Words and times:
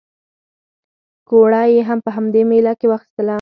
ګوړه 1.29 1.61
یې 1.73 1.81
هم 1.89 1.99
په 2.05 2.09
همدې 2.15 2.41
مېله 2.49 2.73
کې 2.79 2.85
واخیستله. 2.89 3.29